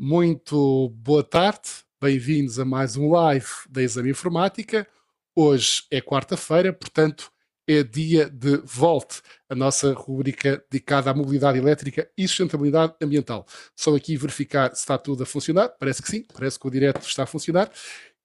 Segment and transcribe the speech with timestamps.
[0.00, 1.68] Muito boa tarde,
[2.00, 4.86] bem-vindos a mais um live da Exame Informática.
[5.34, 7.32] Hoje é quarta-feira, portanto,
[7.66, 13.44] é dia de Volte, a nossa rubrica dedicada à mobilidade elétrica e sustentabilidade ambiental.
[13.74, 17.04] Só aqui verificar se está tudo a funcionar, parece que sim, parece que o direto
[17.04, 17.68] está a funcionar.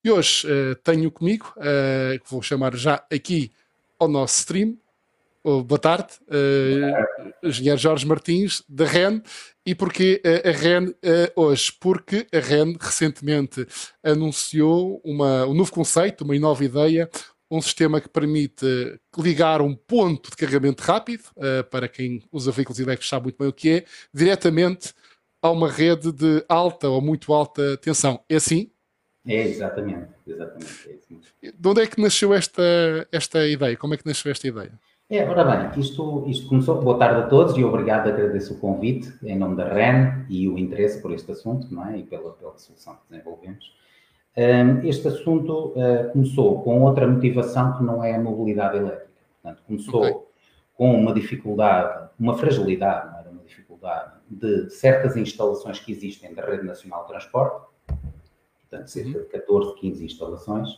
[0.04, 3.50] E hoje uh, tenho comigo, uh, vou chamar já aqui
[3.98, 4.78] ao nosso stream,
[5.46, 9.20] Oh, boa tarde, uh, engenheiro Jorge Martins, da REN.
[9.66, 10.94] E porquê a REN uh,
[11.36, 11.70] hoje?
[11.78, 13.66] Porque a REN recentemente
[14.02, 17.10] anunciou uma, um novo conceito, uma nova ideia,
[17.50, 18.64] um sistema que permite
[19.18, 23.48] ligar um ponto de carregamento rápido, uh, para quem usa veículos elétricos sabe muito bem
[23.48, 23.84] o que é,
[24.14, 24.94] diretamente
[25.42, 28.24] a uma rede de alta ou muito alta tensão.
[28.30, 28.70] É assim?
[29.26, 30.08] É, exatamente.
[30.26, 31.20] exatamente é assim.
[31.42, 32.62] De onde é que nasceu esta,
[33.12, 33.76] esta ideia?
[33.76, 34.72] Como é que nasceu esta ideia?
[35.14, 36.82] É, ora bem, isto, isto começou.
[36.82, 40.58] Boa tarde a todos e obrigado, agradeço o convite em nome da REN e o
[40.58, 41.98] interesse por este assunto, não é?
[41.98, 43.64] E pela, pela solução que desenvolvemos.
[44.36, 49.12] Um, este assunto uh, começou com outra motivação que não é a mobilidade elétrica.
[49.40, 50.20] Portanto, começou okay.
[50.74, 56.44] com uma dificuldade, uma fragilidade, não era uma dificuldade, de certas instalações que existem da
[56.44, 57.64] Rede Nacional de Transporte,
[58.68, 60.70] portanto, cerca de 14, 15 instalações,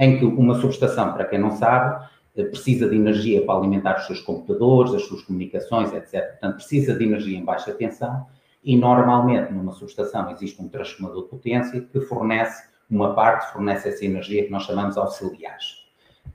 [0.00, 4.20] em que uma subestação, para quem não sabe, precisa de energia para alimentar os seus
[4.20, 6.30] computadores, as suas comunicações, etc.
[6.32, 8.26] Portanto, precisa de energia em baixa tensão
[8.64, 14.04] e, normalmente, numa subestação existe um transformador de potência que fornece uma parte, fornece essa
[14.04, 15.84] energia que nós chamamos auxiliares.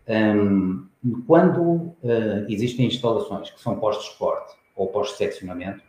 [0.07, 0.87] Um,
[1.27, 1.95] quando uh,
[2.47, 5.83] existem instalações que são postos de ou postos de seccionamento,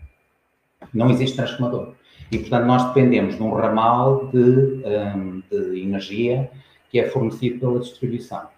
[0.93, 1.95] não existe transformador.
[2.33, 4.83] E, portanto, nós dependemos de um ramal de,
[5.17, 6.51] um, de energia
[6.91, 8.49] que é fornecido pela distribuição.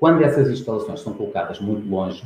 [0.00, 2.24] Quando essas instalações são colocadas muito longe,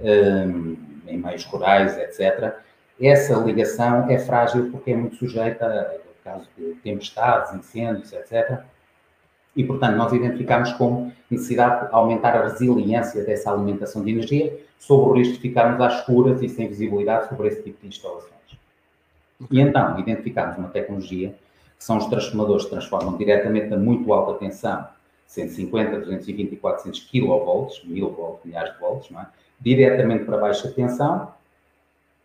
[0.00, 0.76] um,
[1.06, 2.56] em meios rurais, etc.,
[3.00, 8.62] essa ligação é frágil porque é muito sujeita, no caso de tempestades, incêndios, etc.
[9.54, 15.10] E, portanto, nós identificamos como necessidade de aumentar a resiliência dessa alimentação de energia, sob
[15.10, 18.32] o risco de ficarmos às escuras e sem visibilidade sobre esse tipo de instalações.
[19.50, 21.34] E então, identificamos uma tecnologia
[21.78, 24.84] que são os transformadores que transformam diretamente a muito alta tensão
[25.26, 29.26] 150, 220 e 400 kV, 1000 volts, milhares de volts, é?
[29.60, 31.28] diretamente para baixa tensão,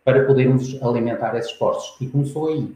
[0.04, 2.00] para podermos alimentar esses postos.
[2.00, 2.72] E começou aí.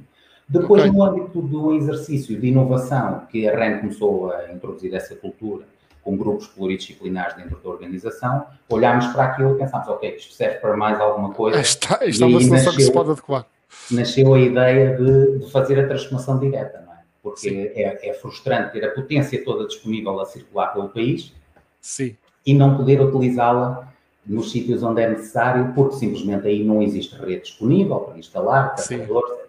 [0.49, 0.93] Depois, okay.
[0.93, 5.65] no âmbito do exercício de inovação, que a REN começou a introduzir essa cultura,
[6.03, 10.77] com grupos pluridisciplinares dentro da organização, olhámos para aquilo e pensámos, ok, isto serve para
[10.77, 11.59] mais alguma coisa.
[11.59, 13.47] Está, está é uma solução nasceu, que se pode adequar.
[13.91, 16.85] Nasceu a ideia de, de fazer a transformação direta
[17.25, 21.33] porque é, é, frustrante ter a potência toda disponível a circular pelo país
[21.81, 22.15] Sim.
[22.45, 23.91] e não poder utilizá-la
[24.27, 29.44] nos sítios onde é necessário, porque simplesmente aí não existe rede disponível para instalar, carregadores,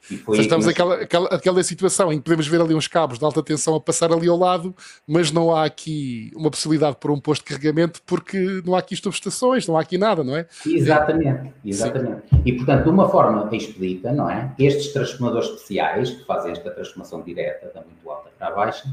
[0.00, 3.42] foi estamos naquela aquela, aquela situação em que podemos ver ali uns cabos de alta
[3.42, 4.74] tensão a passar ali ao lado,
[5.06, 8.96] mas não há aqui uma possibilidade para um posto de carregamento porque não há aqui
[8.96, 10.46] subestações, não há aqui nada, não é?
[10.66, 12.22] Exatamente, exatamente.
[12.30, 12.42] Sim.
[12.44, 14.52] E portanto, de uma forma expedita, não é?
[14.58, 18.88] Estes transformadores especiais que fazem esta transformação direta da muito alta para a baixa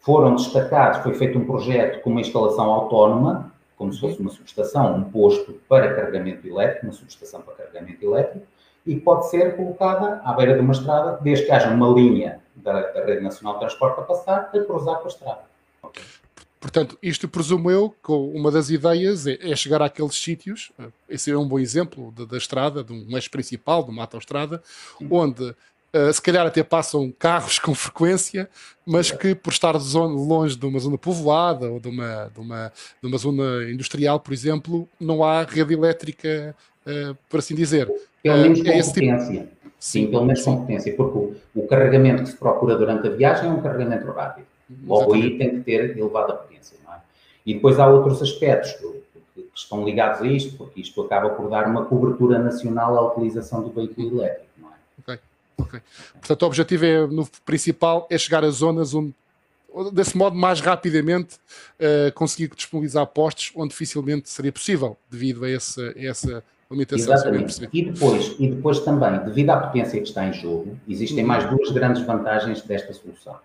[0.00, 4.96] foram destacados, foi feito um projeto com uma instalação autónoma, como se fosse uma subestação,
[4.96, 8.46] um posto para carregamento elétrico, uma subestação para carregamento elétrico,
[8.86, 12.80] e pode ser colocada à beira de uma estrada, desde que haja uma linha da,
[12.92, 15.40] da Rede Nacional de Transporte a passar, a cruzar com a estrada.
[15.82, 16.02] Okay.
[16.60, 21.30] Portanto, isto presumo eu que uma das ideias é, é chegar àqueles sítios, eh, esse
[21.30, 24.62] é um bom exemplo da, da estrada, de um eixo principal, de uma autoestrada,
[25.10, 25.54] onde
[25.94, 28.50] Uh, se calhar até passam carros com frequência,
[28.84, 33.08] mas que por estar longe de uma zona povoada ou de uma, de uma, de
[33.08, 36.54] uma zona industrial, por exemplo, não há rede elétrica,
[36.86, 37.90] uh, por assim dizer.
[38.22, 39.40] Pelo menos com é potência.
[39.42, 39.56] Tipo...
[39.78, 43.48] Sim, pelo menos com potência, porque o, o, carregamento que se procura durante a viagem
[43.48, 44.46] é um carregamento rápido.
[44.84, 46.98] Logo aí tem que ter elevada potência, não é?
[47.44, 48.88] E depois há outros aspectos que,
[49.34, 53.62] que, estão ligados a isto, porque isto acaba por dar uma cobertura nacional à utilização
[53.62, 54.72] do veículo elétrico, não é?
[54.98, 55.18] Ok,
[55.58, 55.80] ok.
[56.14, 59.14] Portanto, o objetivo é, no principal é chegar a zonas onde
[59.92, 61.36] desse modo, mais rapidamente
[61.78, 67.14] uh, conseguir disponibilizar postos onde dificilmente seria possível, devido a essa, a essa limitação.
[67.14, 67.68] Exatamente.
[67.72, 71.28] E depois, e depois também, devido à potência que está em jogo, existem uhum.
[71.28, 73.36] mais duas grandes vantagens desta solução.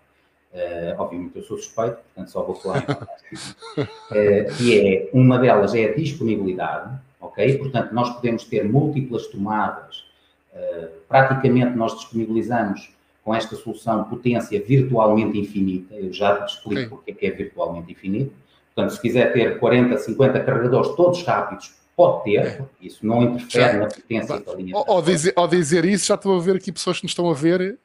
[0.52, 3.86] Uh, obviamente eu sou suspeito, portanto só vou falar uh,
[4.58, 7.56] que é, uma delas é a disponibilidade, ok?
[7.56, 10.04] Portanto, nós podemos ter múltiplas tomadas,
[10.52, 16.96] uh, praticamente nós disponibilizamos com esta solução potência virtualmente infinita, eu já te explico okay.
[16.96, 18.34] porque é que é virtualmente infinito,
[18.74, 23.78] portanto, se quiser ter 40, 50 carregadores todos rápidos, Pode ter, isso não interfere já,
[23.78, 24.74] na potência da linha.
[24.74, 27.34] Ao, dizer, ao dizer isso, já estou a ver aqui pessoas que nos estão a
[27.34, 27.78] ver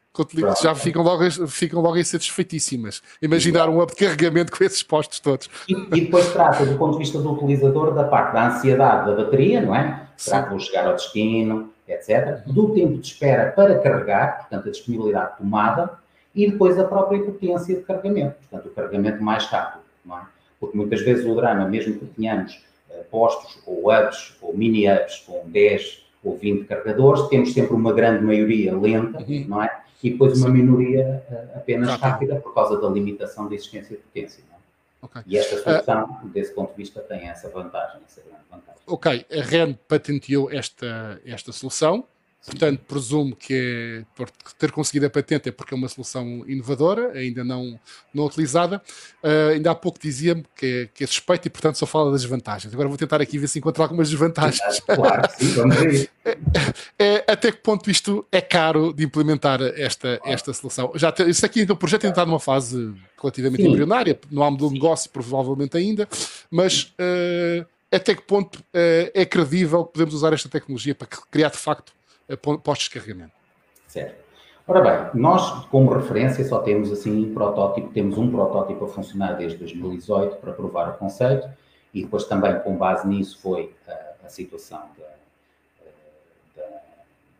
[0.61, 3.01] já ficam logo, ficam logo insatisfeitíssimas.
[3.21, 5.49] Imaginar um up de carregamento com esses postos todos.
[5.67, 9.23] E, e, depois trata, do ponto de vista do utilizador, da parte da ansiedade da
[9.23, 10.07] bateria, não é?
[10.17, 12.41] Será que vou chegar ao destino, etc.
[12.45, 15.91] Do tempo de espera para carregar, portanto, a disponibilidade de tomada,
[16.33, 20.21] e depois a própria potência de carregamento, portanto, o carregamento mais rápido, não é?
[20.59, 22.59] Porque muitas vezes o drama, mesmo que tenhamos
[23.03, 28.23] postos ou hubs ou mini hubs com 10 ou 20 carregadores, temos sempre uma grande
[28.23, 29.45] maioria lenta, uhum.
[29.47, 29.81] não é?
[30.03, 32.07] e depois uma minoria uh, apenas rápida.
[32.07, 34.43] rápida por causa da limitação da existência de potência.
[34.51, 35.05] É?
[35.05, 35.23] Okay.
[35.25, 38.81] E esta solução, uh, desse ponto de vista, tem essa vantagem, essa grande vantagem.
[38.85, 42.05] Ok, a REN patenteou esta, esta solução.
[42.47, 47.11] Portanto, presumo que é, por ter conseguido a patente é porque é uma solução inovadora,
[47.11, 47.77] ainda não,
[48.13, 48.81] não utilizada.
[49.21, 52.23] Uh, ainda há pouco dizia-me que, é, que é suspeito e, portanto, só fala das
[52.23, 52.73] vantagens.
[52.73, 54.61] Agora vou tentar aqui ver se encontro algumas desvantagens.
[54.87, 56.09] Claro, sim, vamos ver.
[56.97, 60.93] é, até que ponto isto é caro de implementar esta, esta solução?
[60.95, 63.67] Já te, isso aqui, então, o projeto ainda está numa fase relativamente sim.
[63.67, 66.07] embrionária, no âmbito do negócio, provavelmente ainda,
[66.49, 66.93] mas.
[66.97, 71.93] Uh, até que ponto uh, é credível podemos usar esta tecnologia para criar de facto
[72.63, 73.33] postos de carregamento.
[73.87, 74.27] Certo.
[74.67, 79.33] Ora bem, nós, como referência, só temos assim um protótipo, temos um protótipo a funcionar
[79.37, 81.47] desde 2018 para provar o conceito
[81.93, 86.69] e depois também com base nisso foi a, a situação da, da,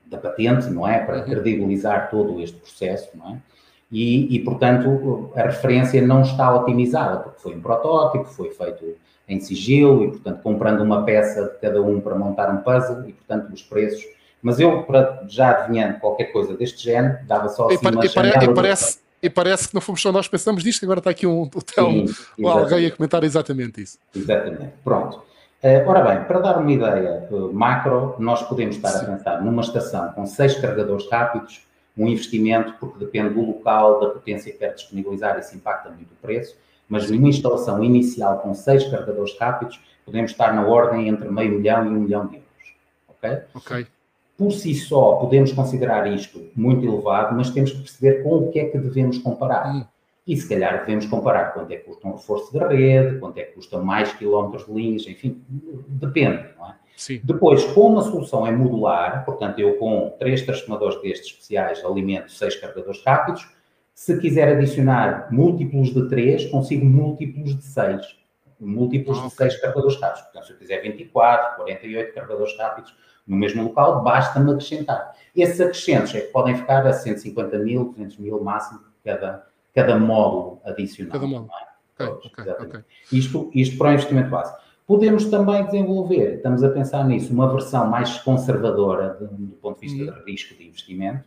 [0.05, 0.99] da, patente, não é?
[0.99, 1.25] Para uhum.
[1.25, 3.37] credibilizar todo este processo, não é?
[3.91, 8.95] E, e, portanto, a referência não está otimizada, porque foi um protótipo, foi feito
[9.27, 13.13] em sigilo e, portanto, comprando uma peça de cada um para montar um puzzle e,
[13.13, 14.05] portanto, os preços
[14.47, 18.09] mas eu, para, já adivinhando qualquer coisa deste género, dava só assim e, uma e,
[18.09, 21.27] pare, e parece, e parece que não fomos só nós pensamos disto, agora está aqui
[21.27, 22.05] um, o Telmo,
[22.45, 23.99] alguém a comentar exatamente isso.
[24.15, 25.17] Exatamente, pronto.
[25.61, 29.05] Uh, ora bem, para dar uma ideia uh, macro, nós podemos estar Sim.
[29.05, 31.67] a pensar numa estação com seis carregadores rápidos,
[31.97, 36.15] um investimento, porque depende do local, da potência que quer disponibilizar, isso impacta muito o
[36.21, 36.55] preço,
[36.87, 41.85] mas numa instalação inicial com seis carregadores rápidos, podemos estar na ordem entre meio milhão
[41.85, 42.75] e um milhão de euros.
[43.09, 43.39] Ok?
[43.53, 43.87] Ok
[44.37, 48.59] por si só podemos considerar isto muito elevado, mas temos que perceber com o que
[48.59, 49.75] é que devemos comparar.
[49.75, 49.85] Hum.
[50.27, 53.43] E se calhar devemos comparar quanto é que custa um reforço de rede, quanto é
[53.43, 55.41] que custa mais quilómetros de linhas, enfim,
[55.87, 56.75] depende, não é?
[56.97, 57.21] Sim.
[57.23, 62.55] Depois, como a solução é modular, portanto, eu com três transformadores destes especiais alimento seis
[62.55, 63.47] carregadores rápidos,
[63.93, 68.17] se quiser adicionar múltiplos de três, consigo múltiplos de seis.
[68.59, 70.23] Múltiplos de seis carregadores rápidos.
[70.23, 72.95] Portanto, se eu quiser 24, 48 carregadores rápidos,
[73.27, 75.15] no mesmo local, basta-me acrescentar.
[75.35, 79.45] Esses acrescentos é que podem ficar a 150 mil, 200 mil máximo cada,
[79.75, 81.13] cada módulo adicional.
[81.13, 81.51] Cada módulo.
[81.99, 82.03] É?
[82.03, 82.81] Okay, okay, okay.
[83.11, 84.59] Isto, isto para o investimento básico.
[84.85, 89.87] Podemos também desenvolver, estamos a pensar nisso, uma versão mais conservadora de, do ponto de
[89.87, 90.23] vista hum.
[90.23, 91.25] de risco de investimento,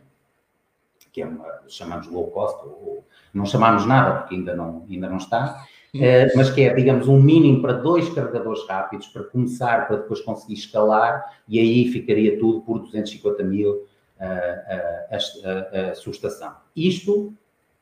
[1.11, 5.17] que é uma, chamamos low cost, ou não chamamos nada porque ainda não, ainda não
[5.17, 9.97] está, Uh, mas que é, digamos, um mínimo para dois carregadores rápidos para começar, para
[9.97, 13.85] depois conseguir escalar, e aí ficaria tudo por 250 mil uh, uh,
[15.11, 16.53] a, a, a subestação.
[16.73, 17.33] Isto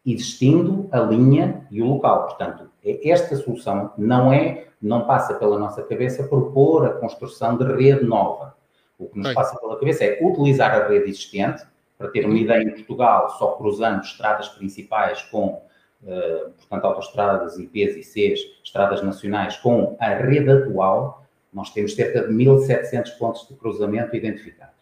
[0.06, 2.25] existindo a linha e o local.
[2.25, 7.65] Portanto, é, esta solução não é, não passa pela nossa cabeça propor a construção de
[7.65, 8.55] rede nova.
[8.97, 11.63] O que nos passa pela cabeça é utilizar a rede existente,
[11.97, 12.39] para ter uma uhum.
[12.39, 15.62] ideia em Portugal, só cruzando estradas principais com
[16.03, 22.27] uh, portanto, autoestradas, IPs e Cs, estradas nacionais, com a rede atual, nós temos cerca
[22.27, 24.79] de 1.700 pontos de cruzamento identificados.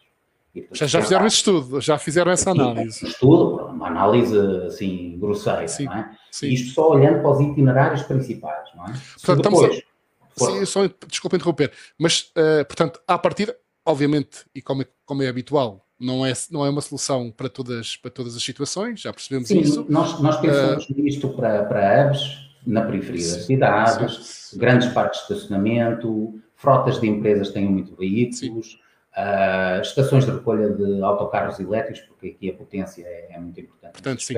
[0.54, 3.04] E, portanto, já, já fizeram esse estudo, já fizeram essa análise.
[3.04, 6.16] Um estudo, uma análise assim grosseira, sim, não é?
[6.30, 6.48] Sim.
[6.48, 8.92] Isto só olhando para os itinerários principais, não é?
[9.24, 10.58] Portanto, depois, estamos a...
[10.58, 15.28] Sim, só, desculpa interromper, mas, uh, portanto, à partida, obviamente, e como é, como é
[15.28, 19.48] habitual, não é, não é uma solução para todas, para todas as situações, já percebemos
[19.48, 19.86] Sim, isso.
[19.88, 24.58] Nós, nós pensamos uh, nisto para, para hubs, na periferia sim, das cidades, sim.
[24.58, 28.80] grandes parques de estacionamento, frotas de empresas têm muito veículos,
[29.16, 33.92] uh, estações de recolha de autocarros elétricos, porque aqui a potência é, é muito importante.
[33.92, 34.34] Portanto, sim.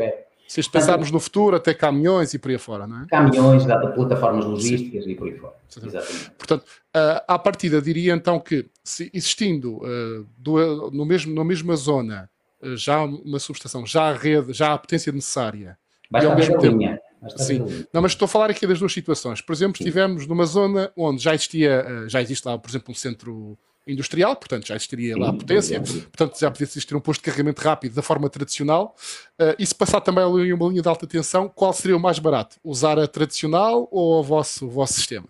[0.50, 3.06] Se pensarmos no futuro, até caminhões e por aí fora, não é?
[3.06, 3.62] Caminhões,
[3.94, 5.10] plataformas logísticas Sim.
[5.10, 5.54] e por aí fora.
[5.68, 6.30] Exatamente.
[6.36, 11.76] Portanto, uh, à partida, diria então que, se existindo uh, do, no mesmo, na mesma
[11.76, 12.28] zona
[12.60, 15.78] uh, já uma subestação, já a rede, já a potência necessária,
[16.10, 16.78] Basta e ao mesmo tempo.
[16.78, 17.00] Linha.
[17.36, 19.40] Sim, não, mas estou a falar aqui das duas situações.
[19.40, 23.56] Por exemplo, estivemos numa zona onde já existia, já existe lá, por exemplo, um centro
[23.92, 27.60] industrial, portanto já existiria lá a potência, portanto já podia existir um posto de carregamento
[27.62, 28.94] rápido da forma tradicional.
[29.40, 32.18] Uh, e se passar também em uma linha de alta tensão, qual seria o mais
[32.18, 32.56] barato?
[32.64, 35.26] Usar a tradicional ou o vosso, o vosso sistema?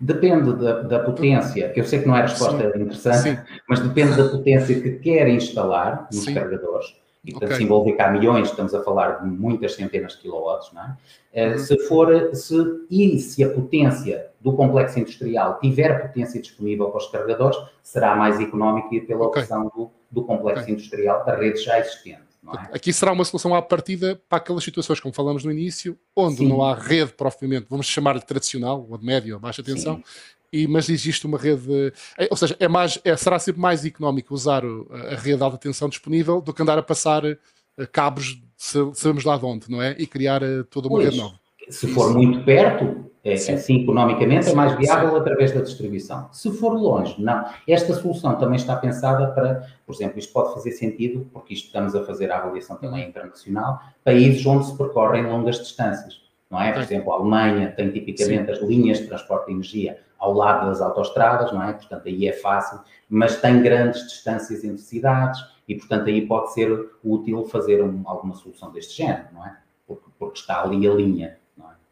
[0.00, 2.80] Depende da, da, potência, eu sei que não é a resposta Sim.
[2.80, 3.38] interessante, Sim.
[3.68, 6.32] mas depende da potência que quer instalar nos Sim.
[6.32, 6.94] carregadores.
[7.24, 7.58] E, portanto, okay.
[7.58, 10.96] se envolver cá milhões, estamos a falar de muitas centenas de quilowatts, não é?
[11.32, 11.58] Eh, uhum.
[11.58, 12.54] Se for, se,
[12.90, 18.40] e se a potência do complexo industrial tiver potência disponível para os carregadores, será mais
[18.40, 19.42] económico ir pela okay.
[19.42, 20.74] opção do, do complexo okay.
[20.74, 22.30] industrial da rede já existente.
[22.48, 22.76] É?
[22.76, 26.48] Aqui será uma solução à partida para aquelas situações, como falamos no início, onde Sim.
[26.48, 30.02] não há rede, propriamente, vamos chamar-lhe tradicional, ou de média ou baixa tensão,
[30.52, 34.34] e, mas existe uma rede, é, ou seja, é mais, é, será sempre mais económico
[34.34, 37.38] usar a rede de alta tensão disponível do que andar a passar eh,
[37.92, 39.94] cabos, sabemos lá de onde, não é?
[39.98, 41.34] E criar eh, toda uma pois, rede nova.
[41.68, 45.16] Se for muito perto, é, assim, economicamente, é mais viável sim.
[45.16, 46.28] através da distribuição.
[46.32, 47.44] Se for longe, não.
[47.68, 51.94] Esta solução também está pensada para, por exemplo, isto pode fazer sentido, porque isto estamos
[51.94, 56.20] a fazer a avaliação também internacional, países onde se percorrem longas distâncias.
[56.50, 56.72] Não é?
[56.72, 58.50] Por exemplo, a Alemanha tem tipicamente sim.
[58.52, 61.72] as linhas de transporte de energia ao lado das autoestradas, não é?
[61.72, 66.90] Portanto, aí é fácil, mas tem grandes distâncias entre cidades e, portanto, aí pode ser
[67.02, 69.56] útil fazer um, alguma solução deste género, não é?
[69.86, 71.40] Porque, porque está ali a linha.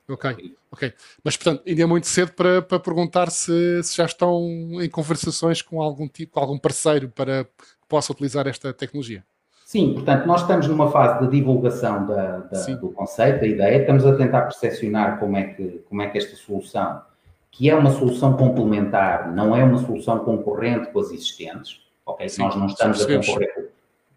[0.09, 0.95] Ok, ok.
[1.23, 4.43] Mas, portanto, ainda é muito cedo para, para perguntar se, se, já estão
[4.81, 9.23] em conversações com algum tipo, com algum parceiro para que possa utilizar esta tecnologia.
[9.69, 14.07] Sim, portanto, nós estamos numa fase de divulgação da, da, do conceito, da ideia, estamos
[14.07, 17.03] a tentar percepcionar como é, que, como é que esta solução,
[17.51, 22.27] que é uma solução complementar, não é uma solução concorrente com as existentes, ok?
[22.31, 23.71] Sim, nós não estamos a concorrer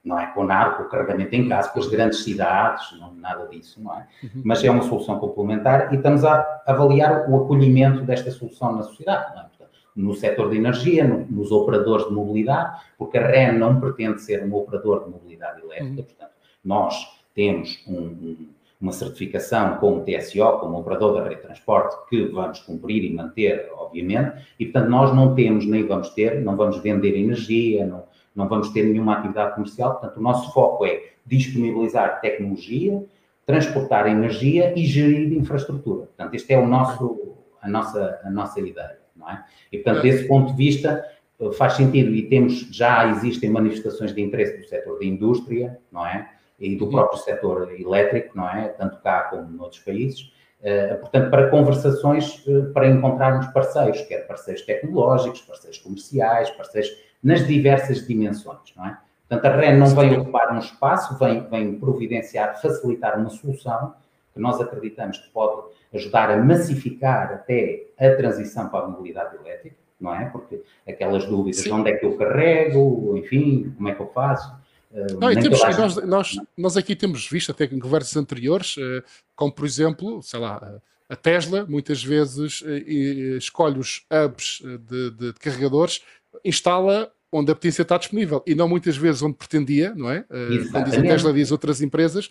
[0.05, 3.45] não é com nada, com o carregamento em casa, com as grandes cidades, não, nada
[3.47, 4.07] disso, não é?
[4.23, 4.41] Uhum.
[4.45, 9.37] Mas é uma solução complementar e estamos a avaliar o acolhimento desta solução na sociedade,
[9.37, 9.60] é?
[9.95, 14.43] No setor de energia, no, nos operadores de mobilidade, porque a REN não pretende ser
[14.43, 16.03] um operador de mobilidade elétrica, uhum.
[16.03, 16.31] portanto,
[16.63, 21.95] nós temos um, um, uma certificação com o TSO, como operador da rede de transporte,
[22.09, 26.55] que vamos cumprir e manter, obviamente, e portanto nós não temos, nem vamos ter, não
[26.55, 28.03] vamos vender energia, não,
[28.35, 33.03] não vamos ter nenhuma atividade comercial, portanto, o nosso foco é disponibilizar tecnologia,
[33.45, 36.05] transportar energia e gerir infraestrutura.
[36.07, 39.43] Portanto, este é o nosso, a, nossa, a nossa ideia, não é?
[39.71, 41.05] E, portanto, desse ponto de vista,
[41.39, 46.05] eh, faz sentido e temos, já existem manifestações de interesse do setor da indústria, não
[46.05, 46.29] é?
[46.59, 46.91] E do uhum.
[46.91, 48.67] próprio setor elétrico, não é?
[48.69, 50.31] Tanto cá como noutros países.
[50.61, 56.91] Uh, portanto, para conversações, uh, para encontrarmos parceiros, quer parceiros tecnológicos, parceiros comerciais, parceiros
[57.23, 58.97] nas diversas dimensões, não é?
[59.27, 63.93] Portanto, a REN não vem ocupar um espaço, vem, vem providenciar, facilitar uma solução
[64.33, 69.75] que nós acreditamos que pode ajudar a massificar até a transição para a mobilidade elétrica,
[69.99, 70.25] não é?
[70.25, 71.71] Porque aquelas dúvidas, Sim.
[71.71, 74.53] onde é que eu carrego, enfim, como é que eu faço?
[74.93, 79.03] Eh, não, temos, nós, nós, nós, aqui temos visto até em conversas anteriores, eh,
[79.35, 85.33] como por exemplo, sei lá, a Tesla muitas vezes eh, escolhe os hubs de, de,
[85.33, 86.01] de carregadores
[86.43, 90.25] instala onde a potência está disponível e não muitas vezes onde pretendia, não é?
[90.29, 92.29] Uh, quando diz a Tesla, diz outras empresas,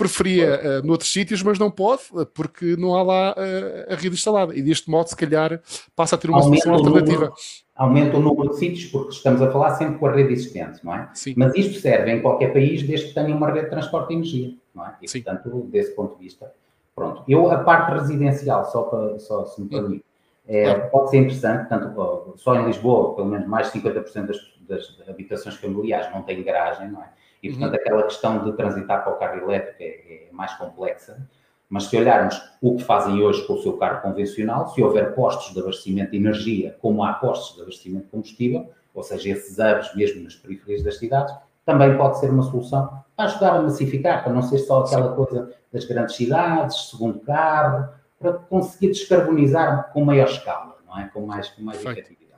[0.00, 2.02] preferia uh, noutros sítios, mas não pode,
[2.32, 4.56] porque não há lá uh, a rede instalada.
[4.56, 5.60] E deste modo, se calhar,
[5.94, 7.24] passa a ter uma aumenta solução alternativa.
[7.24, 7.34] Número,
[7.76, 10.94] aumenta o número de sítios, porque estamos a falar sempre com a rede existente, não
[10.94, 11.10] é?
[11.12, 11.34] Sim.
[11.36, 14.54] Mas isto serve em qualquer país, desde que tenha uma rede de transporte de energia,
[14.74, 14.96] não é?
[15.02, 15.20] E, Sim.
[15.20, 16.50] portanto, desse ponto de vista,
[16.94, 17.22] pronto.
[17.28, 19.68] Eu, a parte residencial, só, para, só se me hum.
[19.70, 20.04] permite,
[20.48, 25.08] é, pode ser interessante, tanto só em Lisboa, pelo menos mais de 50% das, das,
[25.08, 27.10] habitações familiares não têm garagem, não é?
[27.42, 27.80] E, portanto, uhum.
[27.80, 31.26] aquela questão de transitar para o carro elétrico é, é, mais complexa.
[31.68, 35.54] Mas se olharmos o que fazem hoje com o seu carro convencional, se houver postos
[35.54, 39.94] de abastecimento de energia, como há postos de abastecimento de combustível, ou seja, esses hubs
[39.94, 41.32] mesmo nas periferias das cidades,
[41.64, 45.52] também pode ser uma solução para ajudar a massificar, para não ser só aquela coisa
[45.72, 51.08] das grandes cidades, segundo carro, para conseguir descarbonizar com maior escala, não é?
[51.08, 52.29] Com mais, com mais efetividade.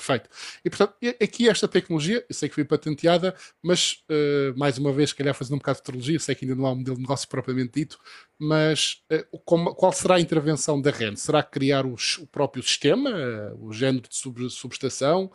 [0.00, 0.30] Perfeito.
[0.64, 5.10] E portanto, aqui esta tecnologia, eu sei que foi patenteada, mas uh, mais uma vez,
[5.10, 7.02] se calhar fazendo um bocado de teologia, sei que ainda não há um modelo de
[7.02, 7.98] negócio propriamente dito,
[8.38, 11.16] mas uh, como, qual será a intervenção da REN?
[11.16, 15.30] Será criar os, o próprio sistema, uh, o género de sub, subestação?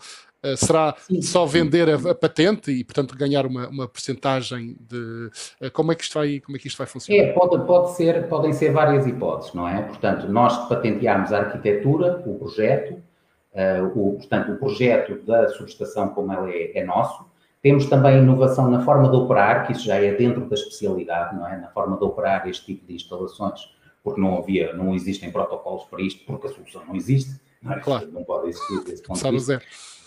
[0.58, 5.32] Será sim, só vender a, a, patente e, portanto, ganhar uma, uma percentagem de.
[5.74, 7.20] Como, é que isto vai, como é que isto vai funcionar?
[7.20, 9.82] É, pode, pode ser, podem ser várias hipóteses, não é?
[9.82, 13.02] Portanto, nós patentearmos a arquitetura, o projeto,
[13.96, 17.26] o, portanto, o projeto da subestação como ela é, é nosso.
[17.62, 21.48] Temos também inovação na forma de operar, que isso já é dentro da especialidade, não
[21.48, 21.58] é?
[21.58, 23.62] Na forma de operar este tipo de instalações,
[24.04, 27.80] porque não havia, não existem protocolos para isto, porque a solução não existe, não, é?
[27.80, 28.08] claro.
[28.12, 29.62] não pode existir desse ponto de vista.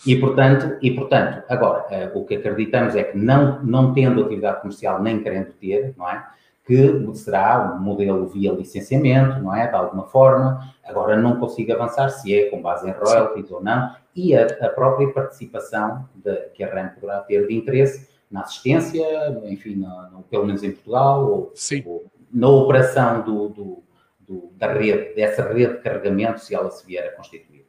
[0.05, 4.61] E portanto, e, portanto agora, uh, o que acreditamos é que não, não tendo atividade
[4.61, 6.25] comercial nem querendo ter, não é?
[6.69, 9.67] Que será um modelo via licenciamento, não é?
[9.67, 10.71] De alguma forma.
[10.85, 13.91] Agora não consigo avançar se é com base em royalties ou não.
[14.15, 19.03] E a, a própria participação de, que a RAM poderá ter de interesse na assistência,
[19.45, 21.53] enfim, no, pelo menos em Portugal, ou,
[21.87, 23.83] ou na operação do, do,
[24.19, 27.65] do, da rede, dessa rede de carregamento, se ela se vier a constituir.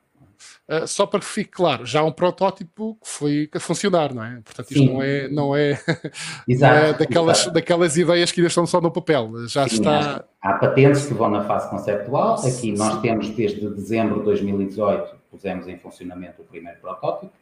[0.68, 4.24] Uh, só para que fique claro, já há um protótipo que foi a funcionar, não
[4.24, 4.40] é?
[4.44, 4.92] Portanto, isto Sim.
[4.92, 5.80] não é, não é,
[6.48, 10.24] exato, não é daquelas, daquelas ideias que ainda estão só no papel, já Sim, está.
[10.42, 12.34] Há, patentes que vão na fase conceptual.
[12.34, 17.32] Aqui nós temos desde dezembro de 2018 pusemos em funcionamento o primeiro protótipo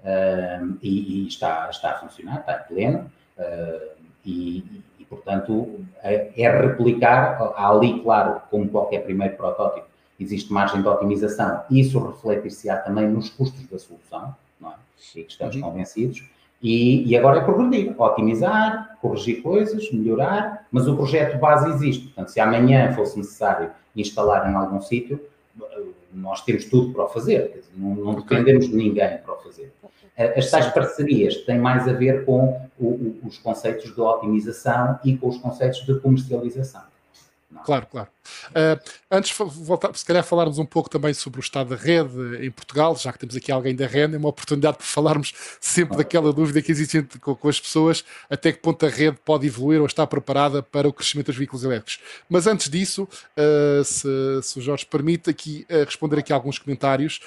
[0.00, 3.12] uh, e, e, está, está a funcionar, está em pleno.
[3.38, 9.86] Uh, e, e, portanto, é, é replicar, há ali, claro, como qualquer primeiro protótipo,
[10.18, 11.62] existe margem de otimização.
[11.70, 14.74] Isso refletir-se-á também nos custos da solução, não é?
[15.16, 15.62] E que estamos uhum.
[15.62, 16.24] convencidos.
[16.62, 22.04] E, e, agora é progredir, otimizar, corrigir coisas, melhorar, mas o projeto base existe.
[22.04, 25.20] Portanto, se amanhã fosse necessário instalar em algum sítio,
[26.14, 29.72] nós temos tudo para o fazer, dizer, não, não dependemos de ninguém para o fazer.
[30.16, 35.16] As tais parcerias têm mais a ver com o, o, os conceitos de otimização e
[35.16, 36.82] com os conceitos de comercialização.
[37.64, 38.08] Claro, claro.
[38.50, 38.80] Uh,
[39.10, 42.96] antes, voltar, se calhar falarmos um pouco também sobre o estado da rede em Portugal,
[42.96, 46.62] já que temos aqui alguém da rede, é uma oportunidade para falarmos sempre daquela dúvida
[46.62, 50.06] que existe com, com, as pessoas, até que ponto a rede pode evoluir ou está
[50.06, 52.00] preparada para o crescimento dos veículos elétricos.
[52.28, 54.08] Mas antes disso, uh, se,
[54.42, 57.20] se, o Jorge permite, aqui uh, responder aqui a alguns comentários,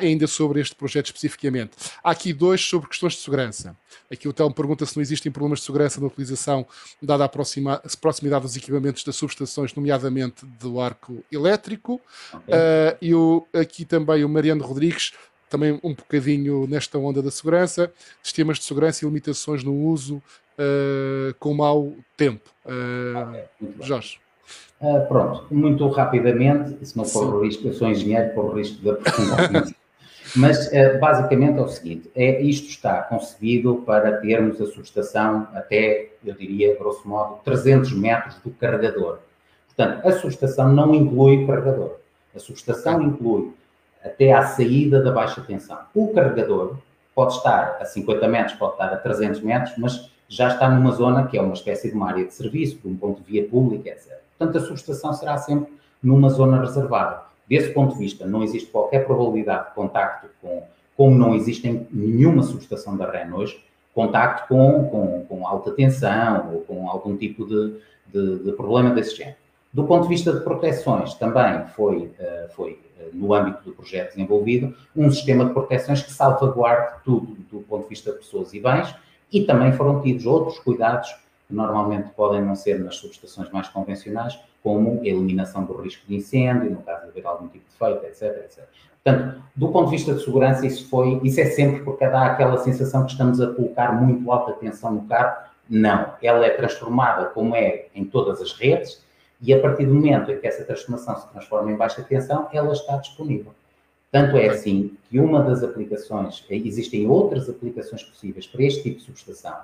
[0.00, 1.72] ainda sobre este projeto especificamente.
[2.02, 3.76] Há aqui dois sobre questões de segurança.
[4.10, 6.66] Aqui o Telmo pergunta se não existem problemas de segurança na utilização,
[7.00, 12.00] dada a proximidade dos equipamentos das subestações, nomeadamente do arco elétrico.
[12.32, 12.54] Okay.
[12.54, 15.12] Uh, e o, aqui também o Mariano Rodrigues,
[15.48, 21.34] também um bocadinho nesta onda da segurança, sistemas de segurança e limitações no uso uh,
[21.38, 22.50] com mau tempo.
[22.64, 23.74] Uh, okay.
[23.82, 24.21] Jorge.
[24.80, 28.90] Uh, pronto, muito rapidamente, se não for o risco, eu sou engenheiro, por risco de
[28.90, 29.74] aprofundamento.
[30.34, 36.10] Mas uh, basicamente é o seguinte: é, isto está concebido para termos a subestação até,
[36.24, 39.18] eu diria, grosso modo, 300 metros do carregador.
[39.66, 41.96] Portanto, a subestação não inclui o carregador.
[42.34, 43.52] A subestação inclui
[44.04, 45.78] até à saída da baixa tensão.
[45.94, 46.76] O carregador
[47.14, 51.26] pode estar a 50 metros, pode estar a 300 metros, mas já está numa zona
[51.26, 53.90] que é uma espécie de uma área de serviço, de um ponto de via pública,
[53.90, 54.21] etc.
[54.42, 57.22] Portanto, a subestação será sempre numa zona reservada.
[57.48, 60.64] Desse ponto de vista, não existe qualquer probabilidade de contacto com,
[60.96, 63.62] como não existe nenhuma subestação da REN hoje,
[63.94, 67.76] contacto com, com, com alta tensão ou com algum tipo de,
[68.08, 69.36] de, de, problema desse género.
[69.72, 74.14] Do ponto de vista de proteções, também foi, uh, foi uh, no âmbito do projeto
[74.14, 78.60] desenvolvido um sistema de proteções que salvaguarde tudo do ponto de vista de pessoas e
[78.60, 78.92] bens
[79.32, 81.14] e também foram tidos outros cuidados
[81.52, 86.82] normalmente podem não ser nas subestações mais convencionais, como eliminação do risco de incêndio, no
[86.82, 88.64] caso de haver algum tipo de defeito, etc, etc.
[89.02, 92.56] Portanto, do ponto de vista de segurança, isso foi, isso é sempre porque dá aquela
[92.58, 95.50] sensação que estamos a colocar muito alta tensão no carro.
[95.68, 99.04] Não, ela é transformada como é em todas as redes
[99.40, 102.72] e a partir do momento em que essa transformação se transforma em baixa tensão, ela
[102.72, 103.52] está disponível.
[104.12, 109.04] Tanto é assim que uma das aplicações, existem outras aplicações possíveis para este tipo de
[109.04, 109.56] subestação,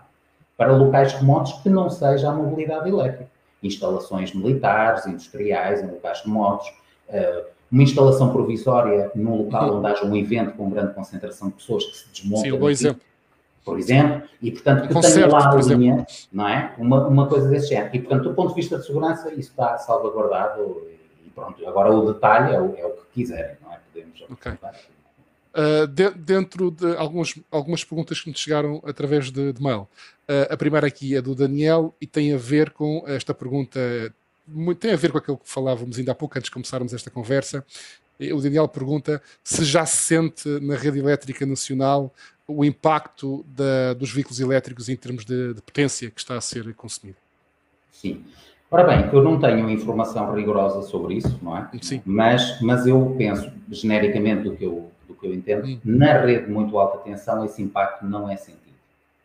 [0.59, 3.31] para locais remotos que não seja a mobilidade elétrica.
[3.63, 6.69] Instalações militares, industriais, em locais remotos,
[7.09, 9.79] eh, uma instalação provisória num local uhum.
[9.79, 12.51] onde haja um evento com grande concentração de pessoas que se desmontam.
[12.51, 13.01] Sim, bom exemplo.
[13.65, 16.75] Por exemplo, e portanto que tenha lá a linha, não é?
[16.79, 17.95] Uma, uma coisa desse género.
[17.95, 20.83] E portanto, do ponto de vista de segurança, isso está salvaguardado
[21.25, 21.69] e pronto.
[21.69, 23.79] Agora o detalhe é o, é o que quiserem, não é?
[23.93, 24.53] Podemos okay.
[25.59, 29.89] Uh, de, dentro de algumas, algumas perguntas que me chegaram através de, de mail.
[30.29, 33.81] Uh, a primeira aqui é do Daniel e tem a ver com esta pergunta,
[34.79, 37.65] tem a ver com aquilo que falávamos ainda há pouco, antes de começarmos esta conversa.
[38.33, 42.15] O Daniel pergunta se já se sente na rede elétrica nacional
[42.47, 46.73] o impacto da, dos veículos elétricos em termos de, de potência que está a ser
[46.75, 47.19] consumido.
[47.93, 48.25] Sim.
[48.71, 51.69] Ora bem, eu não tenho informação rigorosa sobre isso, não é?
[51.81, 52.03] Sim.
[52.05, 55.81] Mas, mas eu penso, genericamente, do que eu, que eu entendo, hum.
[55.85, 58.77] na rede de muito alta tensão, esse impacto não é sentido.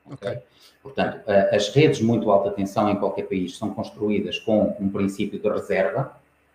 [0.05, 0.29] Ok.
[0.29, 0.41] okay?
[0.83, 5.39] Portanto, as redes de muito alta tensão em qualquer país são construídas com um princípio
[5.39, 6.11] de reserva,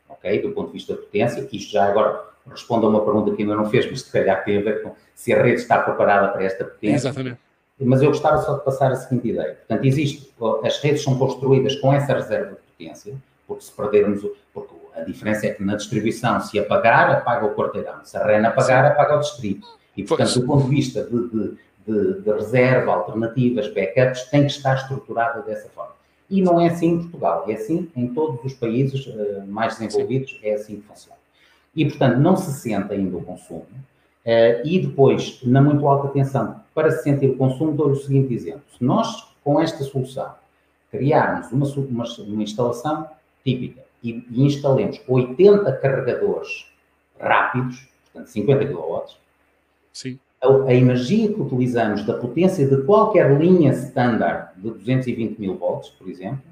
[0.06, 0.42] ok?
[0.42, 1.48] Do ponto de vista da potência.
[1.50, 4.58] Isto já agora responde a uma pergunta que ainda não fez, mas se calhar tem
[4.58, 7.08] a ver com se a rede está preparada para esta potência.
[7.08, 7.38] Exatamente.
[7.80, 9.54] Mas eu gostava só de passar a seguinte ideia.
[9.54, 13.14] Portanto, existe, as redes são construídas com essa reserva de potência,
[13.46, 18.04] porque se perdermos, porque a diferença é que na distribuição, se apagar, apaga o quarteirão.
[18.04, 18.92] Se a REN apagar, Sim.
[18.92, 19.66] apaga o distrito.
[19.96, 21.58] E, portanto, do ponto de vista de, de
[21.88, 25.92] de, de reserva, alternativas, backups, tem que estar estruturada dessa forma.
[26.28, 30.32] E não é assim em Portugal, é assim em todos os países uh, mais desenvolvidos,
[30.32, 30.38] Sim.
[30.42, 31.18] é assim que funciona.
[31.74, 33.66] E, portanto, não se sente ainda o consumo.
[34.26, 38.34] Uh, e depois, na muito alta tensão, para se sentir o consumo, dou-lhe o seguinte
[38.34, 38.62] exemplo.
[38.76, 40.34] Se nós, com esta solução,
[40.90, 43.08] criarmos uma, uma, uma instalação
[43.42, 46.66] típica e, e, instalemos 80 carregadores
[47.20, 49.02] rápidos, portanto 50 kW,
[49.92, 50.18] Sim.
[50.40, 55.90] A, a, energia que utilizamos da potência de qualquer linha standard de 220 mil volts,
[55.90, 56.42] por exemplo,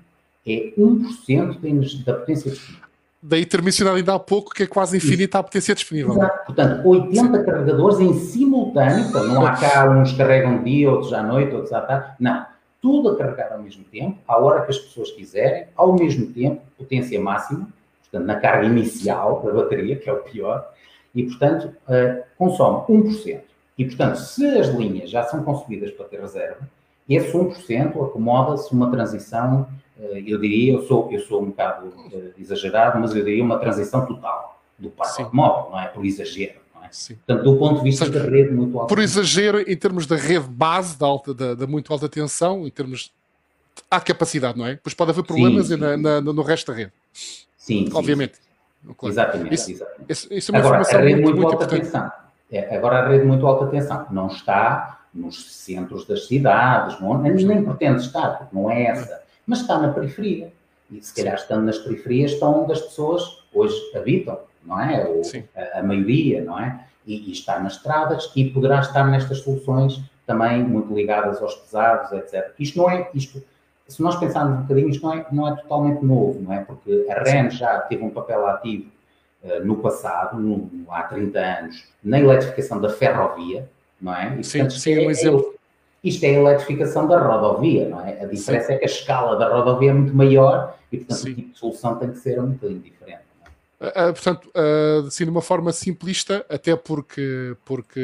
[0.46, 2.86] é 1% da, da potência disponível.
[3.22, 6.12] Daí mencionado ainda há pouco que é quase infinita a potência disponível.
[6.12, 6.46] Exato.
[6.46, 11.52] Portanto, 80 carregadores em simultâneo, portanto, não há cá uns carregam dia, outros à noite,
[11.52, 12.12] outros à tarde.
[12.20, 12.46] Não.
[12.86, 16.62] Tudo a carregar ao mesmo tempo, à hora que as pessoas quiserem, ao mesmo tempo,
[16.78, 17.68] potência máxima,
[18.02, 20.72] portanto, na carga inicial da bateria, que é o pior,
[21.12, 23.40] e, portanto, uh, consome 1%.
[23.76, 26.60] E, portanto, se as linhas já são concebidas para ter reserva,
[27.08, 29.66] esse 1% acomoda-se uma transição,
[29.98, 33.58] uh, eu diria, eu sou, eu sou um bocado uh, exagerado, mas eu diria uma
[33.58, 35.88] transição total do parque automóvel, não é?
[35.88, 36.60] Por exagero.
[36.86, 37.14] É?
[37.14, 38.88] Portanto, do ponto de vista da rede muito alta.
[38.88, 42.70] Por exagero, em termos da rede base, da, alta, da, da muito alta tensão, em
[42.70, 43.12] termos.
[43.90, 44.78] Há capacidade, não é?
[44.82, 45.76] Pois pode haver problemas sim.
[45.76, 46.92] Na, na, no resto da rede.
[47.56, 47.88] Sim.
[47.92, 48.36] Obviamente.
[48.36, 48.94] Sim.
[48.96, 49.12] Claro.
[49.12, 50.12] Exatamente, isso, exatamente.
[50.12, 52.12] Isso, isso é uma agora, informação a rede muito, muito, alta tensão.
[52.52, 57.64] É, agora, a rede muito alta tensão não está nos centros das cidades, não, nem
[57.64, 60.52] pretende estar, porque não é essa, mas está na periferia.
[60.90, 65.06] E se calhar estando nas periferias estão onde as pessoas hoje habitam, não é?
[65.06, 65.22] Ou
[65.56, 66.80] a, a, maioria, não é?
[67.06, 72.12] E, e, está nas estradas e poderá estar nestas soluções também muito ligadas aos pesados,
[72.12, 72.52] etc.
[72.58, 73.42] Isto não é, isto,
[73.86, 76.64] se nós pensarmos um bocadinho, isto não é, não é totalmente novo, não é?
[76.64, 78.90] Porque a REN já teve um papel ativo
[79.44, 83.68] uh, no passado, no, há 30 anos, na eletrificação da ferrovia,
[84.00, 84.36] não é?
[84.38, 85.52] E, sim, portanto, sim, é, um exemplo.
[85.52, 85.56] É,
[86.08, 88.22] isto é a eletrificação da rodovia, não é?
[88.22, 88.72] A diferença sim.
[88.74, 91.30] é que a escala da rodovia é muito maior e, portanto, sim.
[91.30, 93.25] o tipo de solução tem que ser um bocadinho diferente.
[93.80, 98.00] Uh, portanto, uh, assim, de uma forma simplista, até porque, porque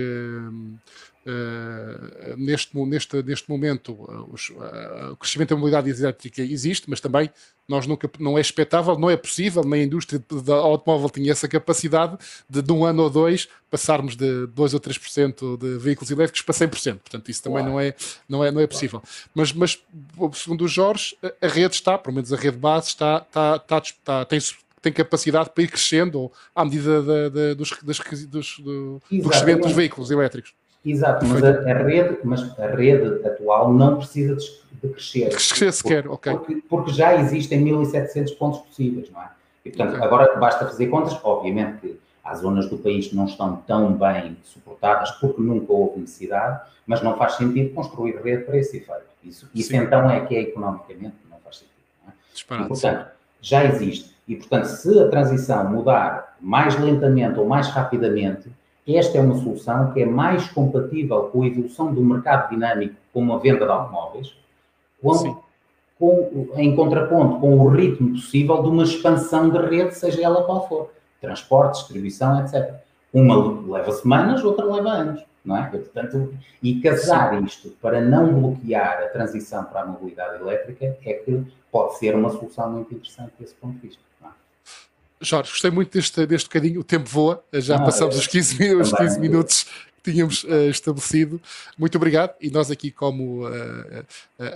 [1.25, 3.97] Uh, neste, neste, neste momento
[4.33, 4.51] os,
[5.13, 7.31] o crescimento da mobilidade elétrica existe, mas também
[7.69, 11.47] nós nunca, não é expectável, não é possível, nem a indústria da automóvel tinha essa
[11.47, 16.43] capacidade de, de um ano ou dois passarmos de 2 ou 3% de veículos elétricos
[16.43, 16.99] para 100%.
[16.99, 17.95] Portanto, isso também não, é,
[18.29, 19.03] não, é, não é possível.
[19.35, 19.81] Mas, mas,
[20.35, 24.25] segundo o Jorge, a rede está, pelo menos a rede base, está, está, está, está
[24.27, 24.41] tem,
[24.83, 29.63] tem capacidade para ir crescendo à medida da, da, dos, das, dos, do, do crescimento
[29.63, 30.53] dos veículos elétricos.
[30.85, 34.45] Exato, mas a, a, rede, mas a rede atual não precisa de,
[34.83, 35.29] de crescer.
[35.29, 36.33] De crescer sequer, porque, ok.
[36.33, 39.31] Porque, porque, já existem 1700 pontos possíveis, não é?
[39.65, 40.05] E, portanto, okay.
[40.05, 41.17] agora basta fazer contas.
[41.23, 46.01] Obviamente que há zonas do país que não estão tão bem suportadas porque nunca houve
[46.01, 49.13] necessidade, mas não faz sentido construir rede para esse efeito.
[49.23, 51.77] Isso, isso então é que é economicamente não faz sentido.
[52.03, 52.15] Não é?
[52.33, 53.07] Disparado, e, portanto,
[53.41, 54.12] já existe.
[54.33, 58.51] E, portanto, se a transição mudar mais lentamente ou mais rapidamente,
[58.89, 63.35] esta é uma solução que é mais compatível com a evolução do mercado dinâmico, como
[63.35, 64.35] a venda de automóveis,
[65.03, 65.43] com,
[65.99, 70.67] com, em contraponto com o ritmo possível de uma expansão de rede, seja ela qual
[70.67, 70.91] for.
[71.21, 72.77] Transporte, distribuição, etc.
[73.13, 73.37] Uma
[73.69, 75.23] leva semanas, outra leva anos.
[75.45, 75.67] Não é?
[75.67, 81.45] Portanto, e casar isto para não bloquear a transição para a mobilidade elétrica é que
[81.71, 84.12] pode ser uma solução muito interessante desse ponto de vista.
[85.23, 86.81] Jorge, gostei muito deste, deste bocadinho.
[86.81, 89.67] O tempo voa, já ah, passamos é, os 15, os 15 minutos
[90.03, 91.41] que tínhamos uh, estabelecido.
[91.79, 92.35] Muito obrigado.
[92.41, 94.05] E nós, aqui, como uh, uh,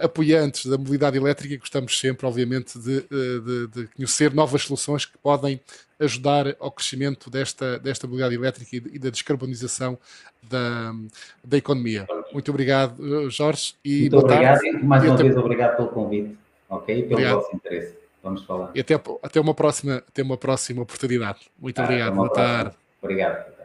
[0.02, 5.60] apoiantes da mobilidade elétrica, gostamos sempre, obviamente, de, de, de, conhecer novas soluções que podem
[5.98, 9.96] ajudar ao crescimento desta, desta mobilidade elétrica e, e da descarbonização
[10.42, 10.92] da,
[11.42, 12.06] da economia.
[12.32, 13.74] Muito obrigado, Jorge.
[13.84, 14.60] E muito obrigado.
[14.60, 14.84] Tarde.
[14.84, 16.36] Mais uma vez, obrigado pelo convite.
[16.68, 17.02] Ok?
[17.02, 17.34] Pelo obrigado.
[17.36, 18.05] vosso interesse.
[18.26, 18.72] Vamos falar.
[18.74, 21.48] E até, até, uma, próxima, até uma próxima oportunidade.
[21.56, 22.14] Muito ah, obrigado.
[22.16, 22.76] Boa tarde.
[23.00, 23.55] Obrigado.